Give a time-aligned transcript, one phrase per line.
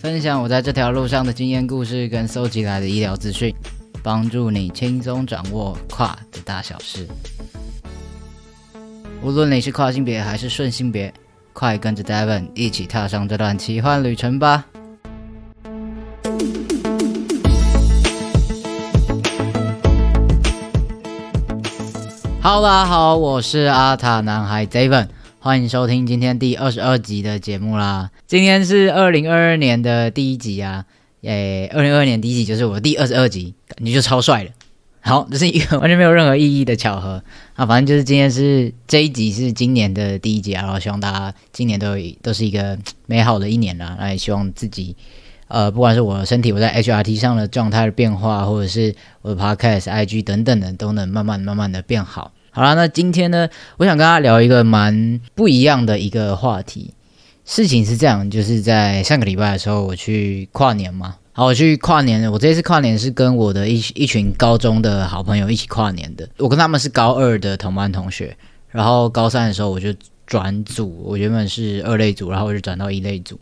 [0.00, 3.52] 分享我在这条路上的经验故事跟搜集来的医疗资讯，
[4.00, 7.04] 帮助你轻松掌握跨的大小事。
[9.20, 11.12] 无论你是跨性别还是顺性别，
[11.52, 14.64] 快跟着 Devon 一起踏上这段奇幻旅程吧
[22.40, 25.08] ！Hello，大家好，我是阿塔男孩 Devon。
[25.48, 28.10] 欢迎收听今天第二十二集的节目啦！
[28.26, 30.84] 今天是二零二二年的第一集啊，
[31.22, 34.50] 诶，二零二二年第一集就是我第二十二集，感觉就超帅了。
[35.00, 37.64] 好，这是一个 完全没有任何意义的巧合啊！
[37.64, 43.96] 反正就是今天是这一集是今年的第一集啊，然后希望大家今年都都是一个美好的一年啦。
[43.98, 44.94] 那也希望自己，
[45.46, 52.32] 呃，不管是我身体我在 HRT 上的状态的变化，或者是我的 Podcast、IG 等等的，都能慢慢慢慢的变好。
[52.58, 56.92] 好了，那今天呢，我想跟大家聊一个蛮不一样的一个话题。
[57.44, 61.14] 事情是这样，就是在上个礼拜的时候，我去跨年嘛。
[61.30, 66.28] 好，我去跨年，我这次跨年是跟我的一一群高中的好朋友一起跨年的。
[66.38, 68.36] 我跟他们是高二的同班同学，
[68.70, 69.94] 然后高三的时候我就
[70.26, 73.38] 转组，我原本是二类组，然后我就转到一类组。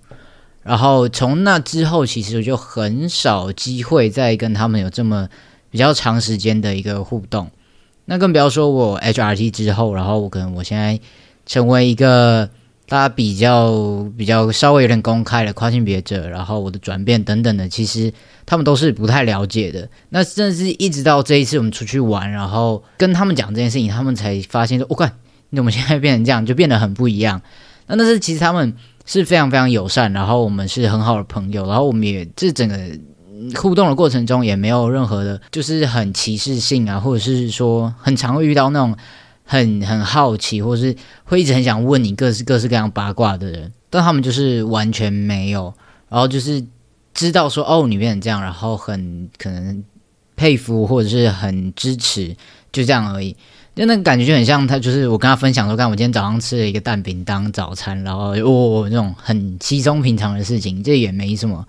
[0.62, 5.27] 然后从那之后，其实我就很少机会再跟他们有这么
[5.71, 7.50] 比较长时间的一个互动。
[8.06, 10.98] 那更不要说我 HRT 之后，然后我可能我现在
[11.44, 12.48] 成为一个
[12.88, 18.12] 大家比较比较稍微有点公开的跨性别者，然后我的转变等等的，其实
[18.46, 19.88] 他们都是不太了解的。
[20.10, 25.12] 那甚至一直到这一次我们出去玩，然后跟他们讲这件事情，他们才发现说：“我看
[25.50, 27.42] 你怎么现在变成这样，就变得很不一样。”
[27.88, 28.72] 那但是其实他们
[29.04, 32.78] 是非常非常友善，然后我们是很好的朋友，然后我们也这整个。
[33.54, 38.97] 互动的过程中也没有任何的，就是很歧视性啊，或者是说很常会遇到那种
[39.44, 45.72] 很很好奇，或者是会一直很想问你各式各式各样八卦的人，但他们就是完全没有，
[46.08, 46.64] 然后就是
[47.14, 49.84] 知道说哦你变成这样，然后很可能
[50.34, 52.34] 佩服或者是很支持，
[52.72, 53.36] 就这样而已。
[53.74, 61.66] 就那个感觉就很像他，就是我跟他分享说，看我今天早上吃了一个蛋饼当早餐，然后哦那种很稀松平常的事情，这也没什么，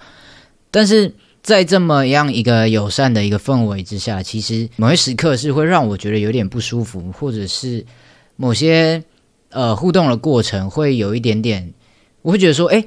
[0.72, 1.14] 但是。
[1.48, 7.86] 在这么样一个友善的一个氛围之下，其实某些时刻是会让我觉得有点不舒服，或者是
[8.36, 9.02] 某些
[9.52, 11.74] 呃互动的过程会有一点点，
[12.22, 12.84] 我会觉得说，哎，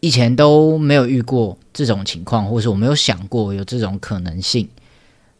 [0.00, 4.68] 以前都没有遇过这种情况，或是我没有想过有这种可能性。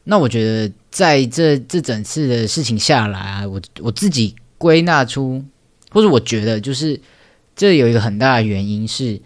[0.05, 5.45] 那我觉得在这这整次的事情下来啊，我我自己归纳出，
[5.91, 6.99] 或者我觉得就是
[7.55, 9.21] 这有一个很大的原因是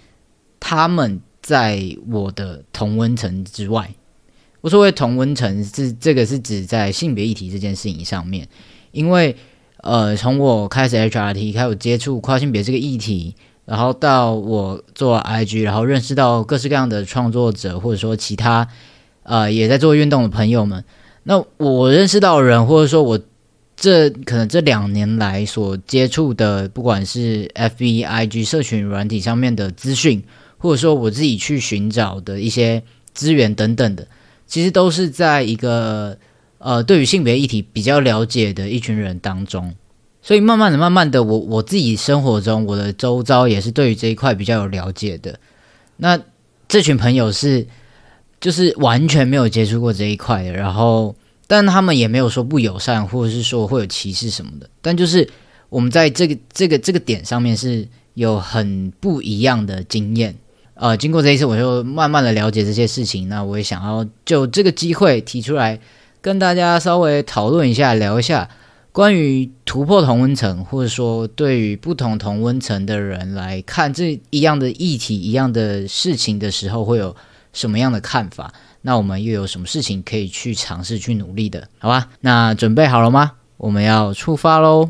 [0.59, 1.21] 他们。
[1.51, 3.93] 在我的同温层之外，
[4.61, 8.47] 我所谓同温层是这个是指在性别议题这件事情上面，
[8.93, 9.35] 因为
[9.79, 18.69] 呃，从我开始 HRT 开始接触跨性别这个议题，然后到我做 IG，然后认识到各式各样的创作者，或者说其他
[19.25, 20.85] 呃也在做运动的朋友们，
[21.25, 23.19] 那我认识到的人，或者说我
[23.75, 30.23] 这可能这两年来所接触的，不管是 F B I G 社群软体上面的资讯，
[30.61, 34.07] 或者说我自己去寻找的一些资源等等的，
[34.47, 36.17] 其实都是在一个
[36.59, 39.75] 呃对于性别议题比较了解的一群人当中。
[40.23, 45.41] 所以慢慢的、慢慢的，我我自己生活中，我的周遭也是对于这一块比较有了解的。
[45.97, 46.21] 那
[46.69, 47.67] 这群朋友是
[48.39, 51.17] 就是完全没有接触过这一块的，然后
[51.47, 54.69] 但他们也没有说不友善，或者是说会有歧视什么的。
[54.83, 55.27] 但就是
[55.71, 60.37] 我们在这个这个这个点上面是有很不一样的经验。
[60.81, 63.29] 呃，经过这一次，我就慢慢的了解这些事情。
[63.29, 65.79] 那我也想要就这个机会提出来，
[66.23, 68.49] 跟大家稍微讨论一下，聊一下。
[68.91, 77.15] 关于突破同温层，或者说对于不同同温层的人来看这一样的议题、一样的事情的时候，会有
[77.53, 78.51] 什么样的看法？
[78.81, 81.69] 那我们又有什么事情可以去尝试、去努力的？
[81.79, 83.33] 好吧，那准备好了吗？
[83.59, 84.89] 我们要出发喽！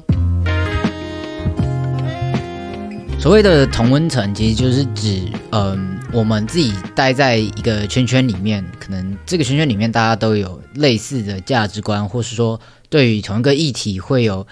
[3.21, 5.21] 所谓的同温层，其实就是指，
[5.53, 12.59] 嗯，我们自己待在一个圈圈里面，可能这个圈圈里面大家都有类似的价值观，或是说。
[12.89, 14.45] 对于同一个议题会有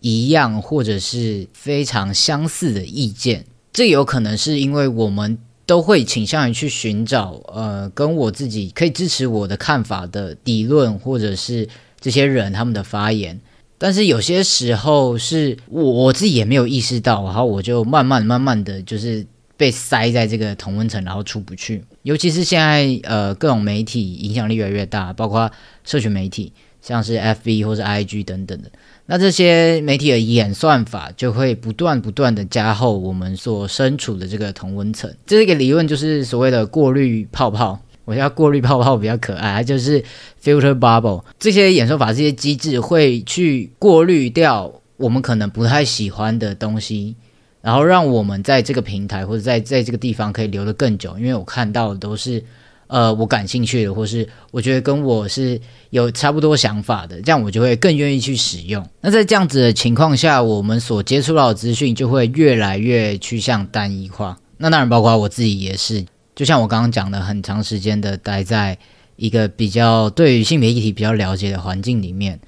[0.00, 5.36] 一样或者是非常相似的意见，这有可能是因为我们
[5.66, 11.68] 都会倾向于去寻找呃跟我自己可以支持我的看法的理论，或者是
[12.00, 13.38] 这些人他们的发言。
[13.82, 19.26] 但是有些时候是我我自己也没有意识到，然后我就慢慢慢慢的就是
[19.56, 21.82] 被塞在这个同温层，然后出不去。
[22.02, 25.50] 尤其是现在呃各种媒体影响力越来越大，包括
[25.82, 26.52] 社群媒体。
[26.80, 28.68] 像是 F B 或者 I G 等等的，
[29.06, 35.08] 那这些媒体的演算法就会不断不断的加厚我们所身处的这个同温层。
[35.24, 37.80] 这是一个理论，就是所谓的过滤泡泡。
[38.04, 40.02] 我要过滤泡泡比较可爱，它就是
[40.42, 41.22] filter bubble。
[41.38, 47.14] 这些演算法这些机制会去过滤掉我们可能不太喜欢的东西，
[47.60, 51.16] 然后让我们在这个平台或者在在这个地方可以留得更久。
[51.18, 52.42] 因为我看到的都是。
[52.88, 55.58] 呃，我感兴趣的，或是我觉得跟我是
[55.88, 58.86] 有差不多想法的，这样我就会更愿意去使用。
[59.00, 64.36] 那在这样子的情况下，我们所接触到的资讯就会越来越趋向单一化。
[64.58, 66.04] 那当然，包括我自己也是，
[66.34, 68.78] 就像我刚刚讲的，很长时间的待在
[69.16, 72.38] 一个比较对于性别议题比较了解的环境里面，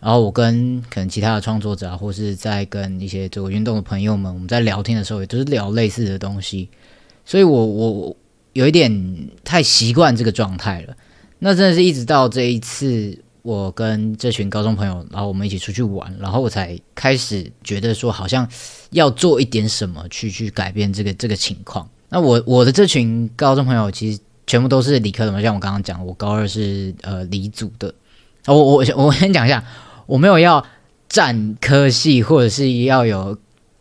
[0.00, 6.68] 然后我跟可能其他的创作者啊，或是在跟一些做运动的朋友们，我们在聊天的时候，也都是聊类似的东西，
[7.24, 8.16] 所以我我我。
[8.54, 10.96] 有一点太习惯这个状态了，
[11.40, 18.48] 那真的是一直到这一次，我跟这群高中朋友，然后我们一起出去玩，然后我才开始觉得说，好像
[18.90, 21.90] 要做一点什么去去改变这个这个情况。
[22.14, 27.92] 那我我的这群高中朋友其实全部都是理科的嘛，像我刚刚讲，我高二是呃理组的。
[28.46, 29.62] 我我我先讲一下，
[30.06, 30.64] 我没有要
[31.08, 33.36] 占科系，或者是要有。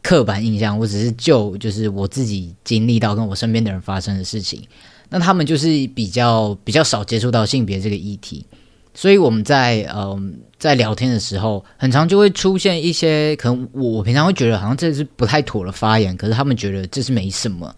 [0.06, 4.62] 刻板印象，我只是就就是我自己经历到跟我身边的人发生的事情，
[5.08, 8.46] 那他们就是比较比较少接触到性别这个议题，
[8.94, 17.74] 所以我们在嗯在聊天的时候，很常就会出现一些可能我我平常会觉得好像这是不太妥的发言，可是他们觉得这是没什么，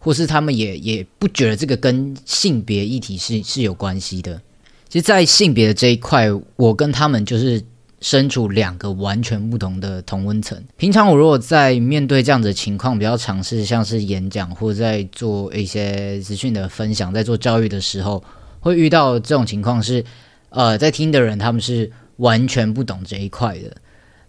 [0.00, 4.42] 或是他们也也不觉得这个跟性别议题是是有关系的。
[4.88, 6.26] 其实，在性别的这一块，
[6.56, 7.62] 我跟他们就是。
[8.02, 10.58] 身处两个完全不同的同温层。
[10.78, 18.24] 平常我如果在面对这样子的情况，比较尝试像是演讲或者在做一些资讯的分享，在做教育的时候，
[18.60, 20.02] 会遇到这种情况是，
[20.48, 23.76] 呃，在听的人他们是完全不懂这一块的。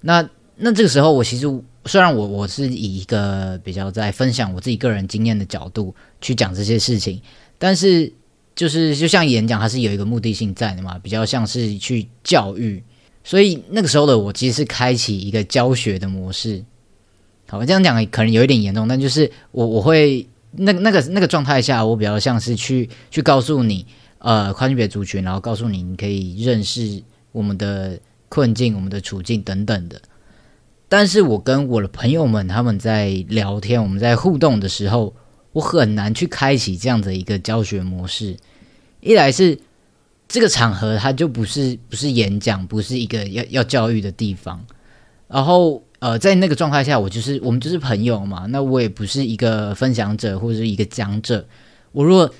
[0.01, 1.47] 那那这个时候，我其实
[1.85, 7.21] 虽然我我是以一个比较在分享我自己个人经验的角度去讲这些事情，
[7.57, 8.11] 但是
[8.55, 12.83] 就是就像演讲，它是有一个目的性在的嘛，比较像是去教育。
[13.23, 16.63] 所以那个时候的我其实是开启一个教学的模式。
[17.47, 23.85] 好，这样讲可能有一点严重，但就是我我会那那个那个状态下，我比较像是去去告诉你，
[24.19, 30.01] 呃，跨性别族群，然后告诉你你可以认识我们的困境、我们的处境等等的。
[30.91, 35.15] 但是我跟我的朋友们他们在聊天、我们在互动的时候，
[35.53, 38.35] 我很难去开启这样的一个教学模式。
[38.99, 39.57] 一来是。
[40.33, 44.65] 这个场合，它就不是不是演讲，不是一个要要教育的地方。
[45.27, 48.45] 然后，呃，在那个状态下，我就是我们就是朋友嘛。
[48.47, 51.45] 那我也不是一个分享者或者是一个讲者。
[51.91, 52.33] 我如果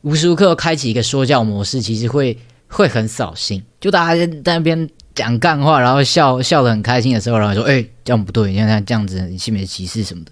[0.00, 2.38] 无时无刻开启一个说教模式，其实会
[2.68, 3.62] 会很扫兴。
[3.78, 10.30] 就大家在那边讲干话，然后笑笑得很开心的时候，然后说：“哎，这样不对，你看他这样子性别歧视什么的。”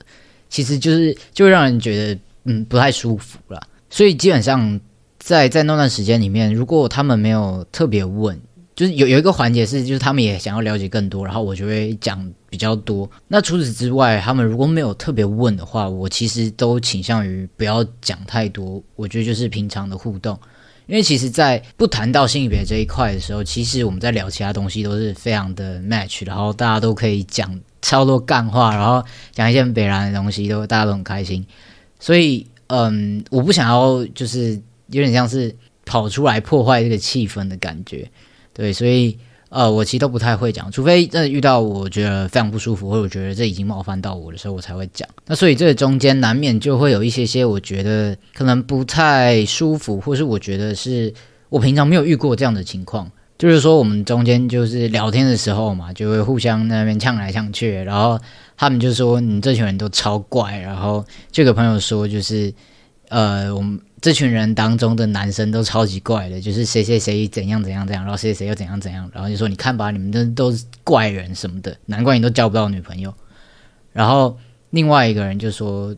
[0.49, 3.61] 其实就是就会让人觉得嗯不太舒服了。
[3.91, 4.81] 所以基本上。
[5.17, 8.39] 在在那段时间里面，如果他们没有特别问，
[8.77, 13.11] 就是有有一个环节是，就是他们也想要了解更多，然后我就会讲比较多。
[13.27, 18.83] 那除此之外，他们如果没有特别问的话，我其实都倾向于不要讲太多。
[18.97, 20.39] 我觉得就是平常的互动，
[20.87, 31.45] 因为其实，在不谈到性别这一块的时候，其实我们在聊其他东西都是非常的 match，然后大家都可以讲超多干话，然后讲一些很北然的东西，都大家都很开心。
[31.99, 35.55] 所以，嗯，我不想要就是有点像是
[35.87, 38.11] 跑出来破坏这个气氛的感觉，
[38.53, 39.19] 对，所以，
[39.55, 45.09] 呃，我其实都不太会讲，除非真的遇到我觉得非常不舒服，或者我觉得这已经冒犯到我的时候，我才会讲。
[45.27, 51.15] 那所以这中间难免就会有一些些我觉得可能不太舒服，或是我觉得是
[51.51, 53.09] 我平常没有遇过这样的情况。
[53.39, 58.19] 就是说，我们中间就是聊天的时候嘛，就会互相那边呛来呛去，然后
[58.57, 62.53] 他们就说你这群人都超怪，然后这个朋友说就是，
[63.09, 73.15] 呃，我们这群人当中的男生都超级怪的，就是谁谁谁怎样怎样怎样，然后谁谁又怎样怎样，然后就说你看吧，你们都都是怪人什么的，难怪你都交不到女朋友。
[73.95, 74.37] 然后
[74.69, 75.97] 另外一个人就说，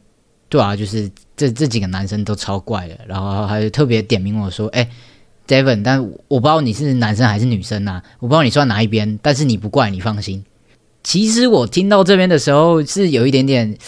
[0.49, 4.89] 对啊，就是这这几个男生都超怪的，然后还特别点名我说，哎。
[5.49, 10.45] Devon，但我不知道你是男生还是女生呐，我不知道你算哪一边，但是你不怪你放心。
[11.05, 13.79] 其实我听到这边的时候是有一点点，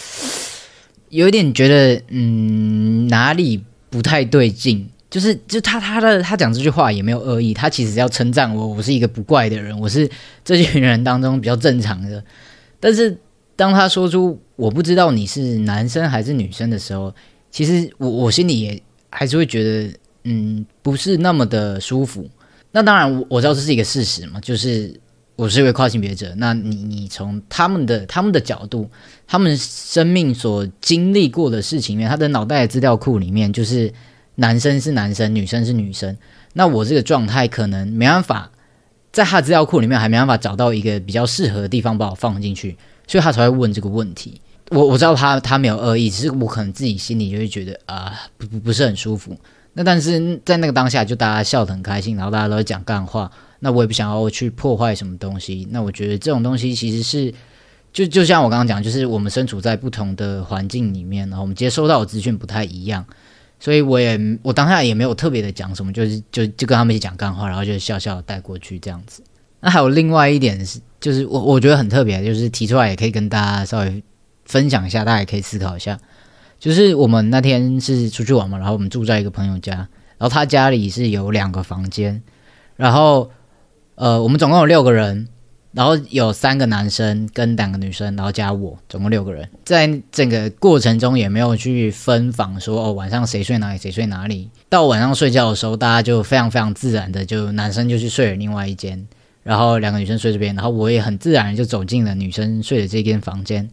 [1.09, 10.09] 有一点觉得嗯哪里不太对劲，就是就他他的他讲这句话也没有恶意，他其实要称赞我，我是一个不怪的人，我是
[10.43, 12.23] 这群人当中比较正常的。
[12.79, 13.17] 但是
[13.55, 17.13] 当他说出我不知道你是男生还是女生的时候，
[17.51, 19.93] 其实我我心里也还是会觉得。
[20.25, 22.29] 嗯，不是那么的舒服。
[22.73, 24.93] 那当然，我知道这是一个事实嘛，就是
[25.39, 26.33] 我是一位跨性别者。
[26.35, 28.89] 那你你从他们的他们的角度，
[29.25, 33.93] 他们生命所经历过的事情里面，他的脑袋的资料库里面，就是
[34.35, 36.17] 男生是男生，女生是女生。
[36.51, 38.51] 那我这个状态可能没办法
[39.13, 42.77] 在他资料库里面还没办法找到一个比较适合的地方把我放进去，
[43.07, 44.41] 所以他才会问这个问题。
[44.71, 49.33] 我我知道他他没有恶意，只是我可能自己心里就会觉得啊，不不不是很舒服。
[49.71, 53.31] 那但是在那个当下，就大家笑得很开心，然后大家都在讲干话。
[53.59, 55.67] 那我也不想要去破坏什么东西。
[55.71, 57.33] 那我觉得这种东西其实是，
[57.91, 63.05] 就就像我刚刚讲，就是我们身处在不同的环境里面，然后我们接收到的资讯不太一样，
[63.59, 69.21] 所以我也我当下也没有特别的讲什么，就是就就跟他们一起讲干话，然后就笑笑带过去这样子。
[69.61, 74.01] 那还有另外一点是，就是我我觉得很特别，就是提出来也可以跟大家稍微
[74.45, 75.99] 分享一下，大家也可以思考一下。
[76.59, 79.87] 就是我们那天是出去玩嘛，然后我们住在一个朋友家，然
[80.19, 82.21] 后他家里是有两个房间，
[82.75, 83.31] 然后
[83.99, 85.27] 呃，我们总共有六个人，
[85.73, 89.49] 然后有三个男生跟两个女生，然后加我，总共六个人。
[89.65, 94.49] 在整个过程中也没有去分房，说哦晚上谁睡哪里，谁睡哪里。
[94.69, 99.05] 到晚上睡觉的时候，大家就非常非常自然的，就男生就去睡了另外一间，
[99.43, 103.69] 然后两个女生睡这边，然后我也很自然就走进了女生睡的这间房间。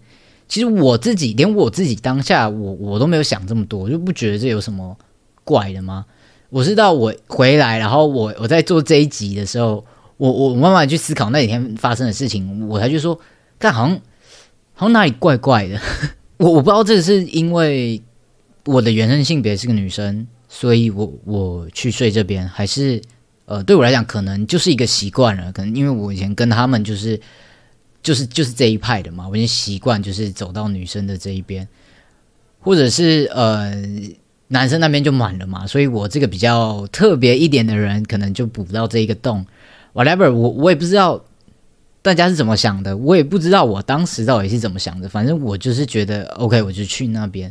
[0.49, 4.97] 其实我自己连我自己当下我我都没有想这么多，就不觉得这有什么
[5.45, 6.05] 怪的吗？
[6.51, 9.85] 我知道我回来，然后我我在做这一集的时候，
[10.17, 13.19] 我我慢慢去思考那几天发生的事情，我才就说，
[13.59, 14.01] 但好像
[14.75, 15.81] 好像哪里怪怪的。
[16.39, 18.03] 我我不知道这是因为
[18.65, 23.01] 我的原生性别是个女生，所以我我去睡这边，还是
[23.45, 27.21] 呃对我来讲可能就是一个习惯了，可能因为我以前跟他们就是。
[28.03, 31.67] 就是就是这一派的嘛，我已经习惯就是走到女生的这一边，
[32.61, 33.75] 或者是呃
[34.47, 39.45] 男生那边就满了嘛，所以我这个比较特别一点的人，可能就补不到这一个洞。
[39.97, 41.25] Whatever，我我也不知道
[42.03, 47.51] 大家是怎么想的，我也不知道我当时到底是怎么想的，反正我就是觉得 OK，我就去那边。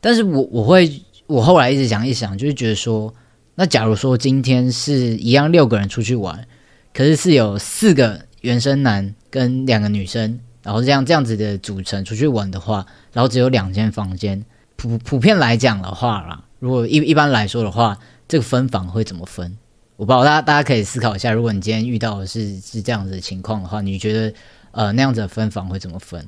[0.00, 3.14] 但是我我会我后来一直想一想，就是觉得说，
[3.54, 6.46] 那假如说今天是一样六个人出去玩，
[6.92, 9.14] 可是是有四个原生男。
[9.30, 14.42] 跟两个女生，然后这样这样子的组成出去玩的话，然后只有两间房间，
[14.74, 19.54] 普普遍来讲的话啦，如果一一般来说的话，这个分房会怎么分？
[19.98, 24.32] 我不知道，大家大家可以思考一下，如果你今天遇到的是是这样子的情况的话，你觉得
[24.70, 26.24] 呃那样子的分房会怎么分？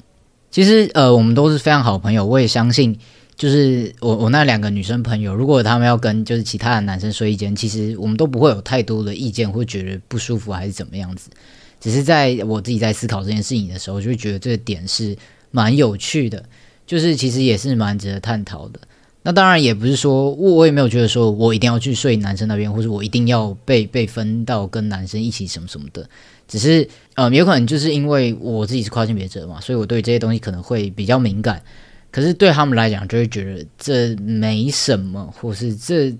[0.50, 2.98] 其实呃我们都是非常好朋友，我也相信，
[3.36, 11.30] 就是我我那两个女生朋友，如果他们要跟就是其他的男生睡一间，其实我们都不会有太多的意见，会觉得不舒服还是怎么样子。
[11.78, 15.16] 只是在我自己在思考这件事情的时候，就会觉得这个点是
[15.52, 16.44] 蛮有趣的，
[16.88, 18.80] 就是其实也是蛮值得探讨的。
[19.22, 26.08] 那当然也不是说我我也没有觉得说我一定要去睡男生那边，或者我一定要被被分到跟男生一起什么什么的。
[26.48, 31.62] 只是呃，有可能就是因为我自己是跨性别者嘛，所以我对这些东西可能会比较敏感。
[32.10, 36.12] 可是对他们来讲，就会觉得这没什么，或是这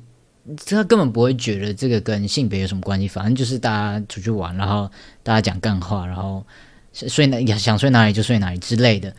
[0.67, 4.89] 他根本不会觉得这个跟性别有什么关系，反正就是大家出去玩，然后
[5.25, 6.45] 大家讲干话，然后
[6.93, 9.13] 睡哪想睡哪里就睡哪里之类的，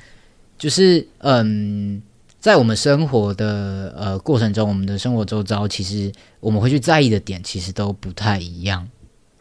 [0.57, 2.01] 就是嗯，
[2.41, 8.85] 在我们生活的呃过程中，我们的生活周遭，其实我们会去在意的点，其实都不太一样。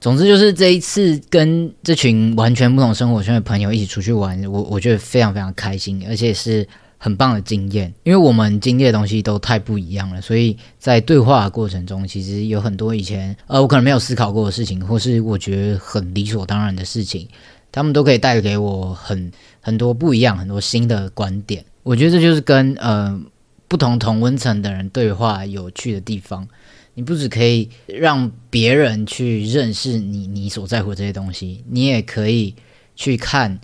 [0.00, 6.66] 总之就是这一次跟这群完全不同生活圈的朋友一起出去玩，我我觉得非常非常开心，而且是
[6.98, 7.92] 很棒的经验。
[8.02, 17.26] 因为我们经历的东西都太不一样了，所以在对话的过程中，其实有很多以前呃我可能没有思考过的事情，或是我觉得很理所当然的事情，
[17.72, 21.64] 他们都可以带给我很很多不一样、很多新的观点。
[21.82, 23.20] 我觉得这就是跟呃
[23.68, 26.48] 不同同温层的人对话有趣的地方。
[26.94, 32.54] 你不只可以让别人去认识你你所在乎这些东西，你也可以
[32.96, 33.58] 去看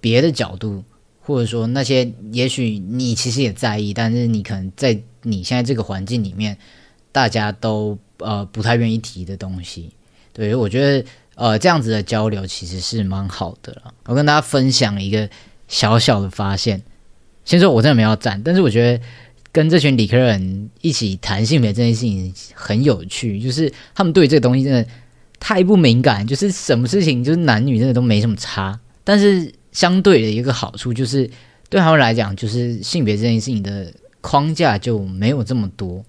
[0.00, 0.82] 别的角度，
[1.20, 6.56] 或者说那些也许你其实也在意，但是你可能在你现在这个环境里面，
[7.12, 9.90] 大家都呃不太愿意提的东西。
[10.32, 11.06] 对，我觉得
[11.40, 13.94] 呃这样子的交流其实是蛮好的了。
[14.04, 15.28] 我跟大家分享一个
[15.66, 16.82] 小小的发现，
[17.44, 19.02] 先说我真的没有赞，但是我觉得。
[19.52, 24.86] 跟这群理科人一起谈性别这件事情很有趣，就是他们对这个东西真的
[25.40, 28.78] 太不敏感，就是什么事情就是男女真的都没什么差。
[29.02, 31.28] 但是相对的一个好处就是，
[31.68, 36.00] 对他们来讲，就是性别这件事情的框架就没有这么多，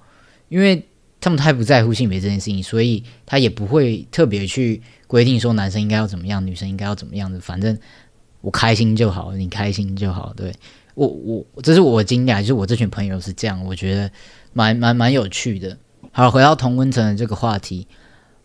[0.48, 0.86] 因为
[1.22, 7.40] 他们太不在乎性别这件事情，所以他也不会特别去规定说男生应该要怎么样，女生应该要怎么样的。
[7.40, 7.78] 反正
[8.42, 10.52] 我开心就好，你开心就好，对。
[10.94, 14.12] 我我这是我经历，就是我这群朋友是这样，我觉得
[14.52, 15.78] 蛮蛮蛮有趣的。
[16.12, 17.88] 好，回到同温层的这个话题，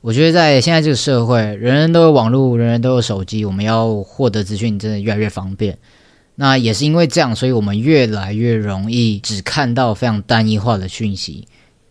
[0.00, 5.76] 我觉得在现在这个社会，人人都有网络，人人都有手机，我们要获得资讯真的越来越方便。
[6.36, 11.48] 那也是因为这样，所以我们越来越容易只看到非常单一化的讯息。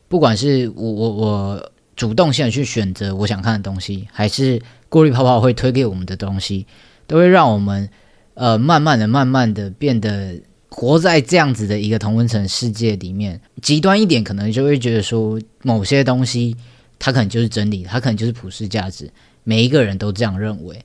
[0.08, 6.66] 不管是我我我主动性的去选择我想看的东西，还是过滤泡泡会推给我们的东西，
[7.08, 7.90] 都会让我们。
[8.38, 13.40] 呃，慢慢的、慢慢的变得活在这样子的一个同温层世界里面。
[13.62, 16.54] 极端一点，可能就会觉得说，某些东西
[17.00, 19.10] 它可能就是真理，它可能就是普世价值，
[19.46, 20.84] 每一个人都这样认为。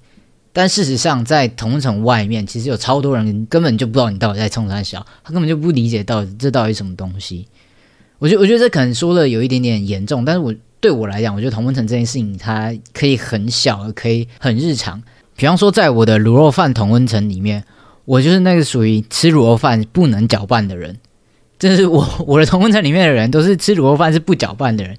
[0.52, 7.48] 但事实上，在同温层外面，其实有超多人根本就不知道你到底在冲啥笑，他根本就不理解到这到底什么东西。
[8.20, 15.02] 我觉得，我觉得这可能说的有一点点严重，但是我对我来讲，我觉得同温层这件事情，它可以很小，可以很日常。
[15.34, 17.64] 比方说，在我的卤肉饭同温层里面，
[18.04, 20.98] 我就是那个属于吃卤肉饭不能搅拌的人。
[21.58, 24.96] 这是我我的同温层里面的人都是吃卤肉饭是不搅拌的人。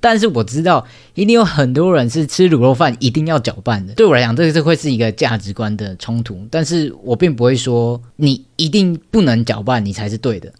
[0.00, 0.84] 但是我知道，
[1.14, 3.94] 一定有很多人是吃卤肉饭一定要搅拌的。
[3.94, 6.46] 对我来讲，这个这会是一个价值观的冲突。
[6.50, 10.52] 但是我并不会说你一定不能搅拌，你才是对的。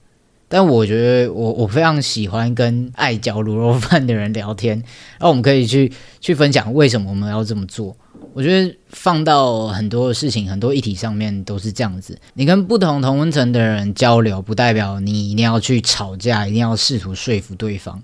[0.55, 4.77] 但我觉得，我我非常喜欢跟爱嚼卤肉饭的人聊天，
[5.19, 5.91] 然后我们可以去
[6.21, 7.97] 去分享为什么我们要这么做。
[8.35, 12.17] 我觉得放到很多事情、很多议题上面都是这样子。
[12.35, 18.01] 你跟不同同温层的人交流，不代表你一定要去吵架，一定要试图说服对方。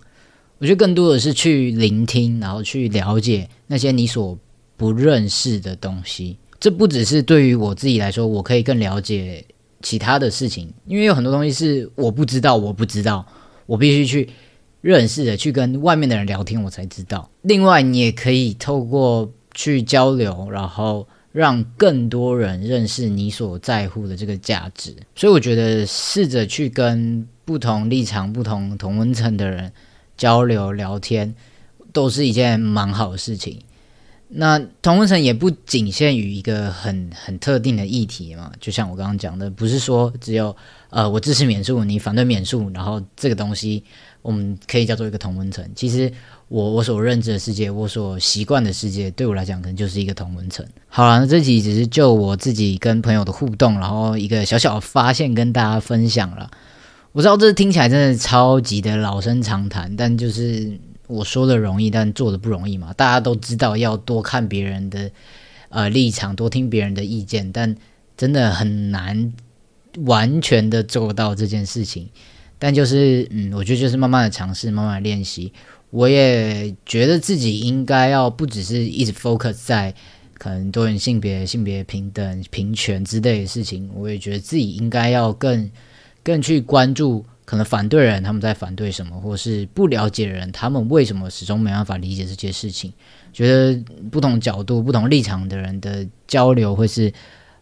[0.58, 4.36] 我觉得更多的是去聆听，然后去了解那些你所
[4.76, 6.36] 不认识的东西。
[6.58, 9.44] 这不只是对于我自己来说，我可以更了解
[9.82, 13.26] 其他的事情，因为有很多东西是我不知道，我不知道，
[13.66, 14.28] 我必须去
[14.80, 17.30] 认识的，去跟外面的人聊天，我才知道。
[17.42, 19.30] 另外，你也可以透过。
[19.52, 24.94] 去交流，然后让更多人认识你所在乎的这个价值。
[25.16, 29.72] 所以我觉得，试着去跟不同立场、不同同温层的人
[30.16, 31.34] 交流聊天，
[31.92, 33.58] 都是一件蛮好的事情。
[34.32, 40.56] 那同温层也不仅限于一个很很特定的议题嘛，就像我刚刚讲的，不是说只有
[40.90, 43.82] 呃我支持免诉，你反对免诉，然后这个东西
[44.22, 45.68] 我们可以叫做一个同温层。
[45.74, 46.12] 其实。
[46.50, 50.66] 我我所认知的世界，我所习惯的世界，对我来讲可能就是一个同文层。
[50.88, 56.50] 好了，那这集只是就我自己跟朋友的互动，然后一个小小的发现跟大家分享了。
[57.12, 60.76] 我知道这听起来真的超级的老生常谈，但就是
[61.10, 62.92] 我说的容易，但做的不容易嘛。
[62.92, 65.10] 大家都知道要多看别人的
[65.68, 67.76] 呃立场，多听别人的意见，但
[68.16, 69.32] 真的很难
[70.04, 72.08] 完全的做到这件事情。
[72.58, 75.52] 但就是嗯，我觉得就是慢慢的尝试，慢慢的练习。
[75.90, 79.92] 我也觉得自己应该要不只是一直 focus 在
[80.38, 85.70] 可能多元性别、性别平等、平权之类的事情，我也觉得自己应该要更
[86.22, 92.92] 更去关注可能反对人他们在反对什么，或是不了解人他们为什么始终没办法理解这些事情。
[93.32, 97.12] 觉得不同角度、不同立场的人的交流会是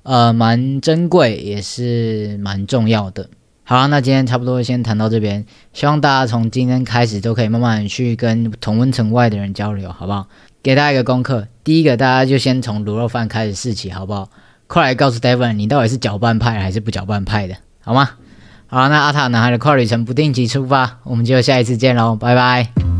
[0.03, 3.31] 呃蛮珍贵，也是蛮重要的。
[3.64, 10.29] 好，那今天差不多先谈到这边，希望大家从今天开始都可以慢慢去跟同温层外的人交流，好不好？
[10.62, 14.29] 给大家一个功课，第一个大家就先从卤肉饭开始试起，好不好？
[14.66, 18.11] 快来告诉 Devon，你到底是搅拌派还是不搅拌派的，好吗？
[18.70, 22.97] 好，那阿塔男孩的跨旅程不定期出发，我们就下一次见喽，拜拜。